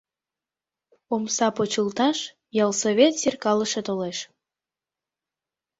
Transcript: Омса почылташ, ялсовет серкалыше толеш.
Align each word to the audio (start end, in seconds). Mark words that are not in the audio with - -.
Омса 1.13 1.47
почылташ, 1.57 2.17
ялсовет 2.63 3.13
серкалыше 3.21 3.81
толеш. 3.87 4.17